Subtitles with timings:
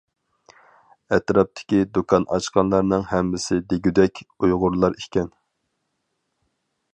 [1.17, 5.31] ئەتراپتىكى دۇكان ئاچقانلارنىڭ ھەممىسى دېگۈدەك ئۇيغۇرلار ئىكەن.